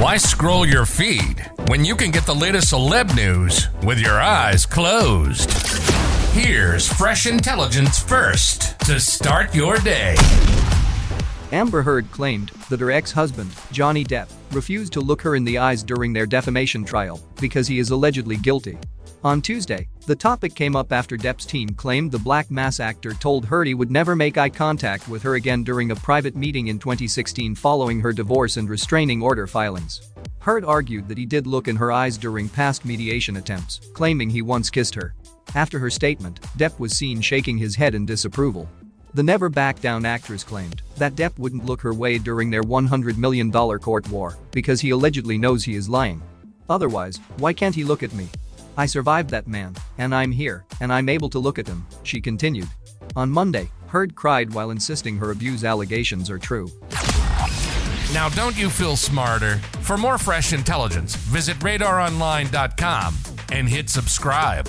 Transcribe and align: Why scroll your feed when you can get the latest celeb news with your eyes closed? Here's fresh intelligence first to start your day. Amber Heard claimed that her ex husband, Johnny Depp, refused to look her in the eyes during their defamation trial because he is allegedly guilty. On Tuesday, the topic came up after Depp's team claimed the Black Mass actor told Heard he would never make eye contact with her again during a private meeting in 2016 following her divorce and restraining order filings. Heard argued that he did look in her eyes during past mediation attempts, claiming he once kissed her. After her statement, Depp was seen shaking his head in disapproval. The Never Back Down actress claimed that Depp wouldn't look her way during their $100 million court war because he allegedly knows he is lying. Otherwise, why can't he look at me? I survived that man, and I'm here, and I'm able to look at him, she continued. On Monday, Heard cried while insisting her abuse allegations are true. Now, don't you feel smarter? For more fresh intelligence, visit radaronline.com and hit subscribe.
Why 0.00 0.16
scroll 0.16 0.66
your 0.66 0.86
feed 0.86 1.48
when 1.68 1.84
you 1.84 1.94
can 1.94 2.10
get 2.10 2.26
the 2.26 2.34
latest 2.34 2.72
celeb 2.72 3.14
news 3.14 3.68
with 3.84 4.00
your 4.00 4.20
eyes 4.20 4.66
closed? 4.66 5.50
Here's 6.32 6.92
fresh 6.92 7.26
intelligence 7.26 8.00
first 8.02 8.78
to 8.80 8.98
start 8.98 9.54
your 9.54 9.76
day. 9.78 10.16
Amber 11.52 11.82
Heard 11.82 12.10
claimed 12.10 12.48
that 12.70 12.80
her 12.80 12.90
ex 12.90 13.12
husband, 13.12 13.54
Johnny 13.70 14.04
Depp, 14.04 14.28
refused 14.52 14.92
to 14.92 15.00
look 15.00 15.22
her 15.22 15.36
in 15.36 15.44
the 15.44 15.58
eyes 15.58 15.82
during 15.82 16.12
their 16.12 16.26
defamation 16.26 16.84
trial 16.84 17.20
because 17.40 17.66
he 17.66 17.78
is 17.78 17.90
allegedly 17.90 18.36
guilty. 18.36 18.78
On 19.22 19.42
Tuesday, 19.42 19.86
the 20.06 20.16
topic 20.16 20.54
came 20.54 20.74
up 20.74 20.92
after 20.92 21.16
Depp's 21.18 21.44
team 21.44 21.68
claimed 21.68 22.10
the 22.10 22.18
Black 22.18 22.50
Mass 22.50 22.80
actor 22.80 23.12
told 23.12 23.44
Heard 23.44 23.66
he 23.66 23.74
would 23.74 23.90
never 23.90 24.16
make 24.16 24.38
eye 24.38 24.48
contact 24.48 25.08
with 25.08 25.22
her 25.22 25.34
again 25.34 25.62
during 25.62 25.90
a 25.90 25.96
private 25.96 26.34
meeting 26.34 26.68
in 26.68 26.78
2016 26.78 27.54
following 27.54 28.00
her 28.00 28.14
divorce 28.14 28.56
and 28.56 28.68
restraining 28.68 29.20
order 29.22 29.46
filings. 29.46 30.10
Heard 30.38 30.64
argued 30.64 31.06
that 31.08 31.18
he 31.18 31.26
did 31.26 31.46
look 31.46 31.68
in 31.68 31.76
her 31.76 31.92
eyes 31.92 32.16
during 32.16 32.48
past 32.48 32.86
mediation 32.86 33.36
attempts, 33.36 33.80
claiming 33.92 34.30
he 34.30 34.40
once 34.40 34.70
kissed 34.70 34.94
her. 34.94 35.14
After 35.54 35.78
her 35.78 35.90
statement, 35.90 36.40
Depp 36.56 36.78
was 36.78 36.96
seen 36.96 37.20
shaking 37.20 37.58
his 37.58 37.76
head 37.76 37.94
in 37.94 38.06
disapproval. 38.06 38.70
The 39.14 39.22
Never 39.22 39.48
Back 39.48 39.80
Down 39.80 40.04
actress 40.04 40.44
claimed 40.44 40.82
that 40.96 41.14
Depp 41.14 41.38
wouldn't 41.38 41.64
look 41.64 41.80
her 41.80 41.94
way 41.94 42.18
during 42.18 42.50
their 42.50 42.62
$100 42.62 43.16
million 43.16 43.50
court 43.50 44.08
war 44.08 44.36
because 44.52 44.80
he 44.80 44.90
allegedly 44.90 45.36
knows 45.38 45.64
he 45.64 45.74
is 45.74 45.88
lying. 45.88 46.22
Otherwise, 46.68 47.18
why 47.38 47.52
can't 47.52 47.74
he 47.74 47.84
look 47.84 48.02
at 48.02 48.12
me? 48.12 48.28
I 48.76 48.86
survived 48.86 49.30
that 49.30 49.48
man, 49.48 49.74
and 49.98 50.14
I'm 50.14 50.30
here, 50.30 50.64
and 50.80 50.92
I'm 50.92 51.08
able 51.08 51.28
to 51.30 51.38
look 51.38 51.58
at 51.58 51.66
him, 51.66 51.84
she 52.04 52.20
continued. 52.20 52.68
On 53.16 53.30
Monday, 53.30 53.70
Heard 53.90 54.14
cried 54.14 54.54
while 54.54 54.70
insisting 54.70 55.16
her 55.16 55.32
abuse 55.32 55.64
allegations 55.64 56.30
are 56.30 56.38
true. 56.38 56.70
Now, 58.14 58.28
don't 58.28 58.56
you 58.56 58.70
feel 58.70 58.94
smarter? 58.94 59.56
For 59.80 59.98
more 59.98 60.16
fresh 60.16 60.52
intelligence, 60.52 61.16
visit 61.16 61.56
radaronline.com 61.58 63.16
and 63.50 63.68
hit 63.68 63.90
subscribe. 63.90 64.68